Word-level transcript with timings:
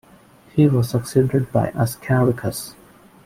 He 0.55 0.67
was 0.67 0.89
succeeded 0.89 1.51
by 1.51 1.67
Askericus. 1.75 2.73